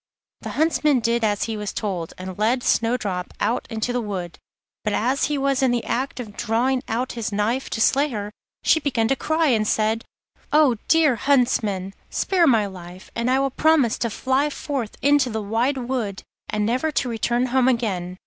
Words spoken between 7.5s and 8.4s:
to slay her,